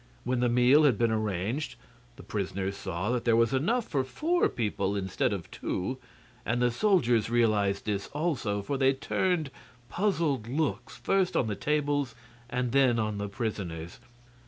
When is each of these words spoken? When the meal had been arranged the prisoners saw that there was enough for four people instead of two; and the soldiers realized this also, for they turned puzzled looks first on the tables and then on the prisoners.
When 0.23 0.39
the 0.39 0.49
meal 0.49 0.83
had 0.85 0.97
been 0.97 1.11
arranged 1.11 1.75
the 2.15 2.23
prisoners 2.23 2.75
saw 2.75 3.11
that 3.11 3.23
there 3.23 3.35
was 3.35 3.53
enough 3.53 3.87
for 3.87 4.03
four 4.03 4.49
people 4.49 4.95
instead 4.95 5.31
of 5.31 5.51
two; 5.51 5.99
and 6.43 6.59
the 6.59 6.71
soldiers 6.71 7.29
realized 7.29 7.85
this 7.85 8.07
also, 8.07 8.63
for 8.63 8.79
they 8.79 8.93
turned 8.93 9.51
puzzled 9.89 10.47
looks 10.47 10.97
first 10.97 11.37
on 11.37 11.45
the 11.45 11.55
tables 11.55 12.15
and 12.49 12.71
then 12.71 12.97
on 12.97 13.19
the 13.19 13.29
prisoners. 13.29 13.99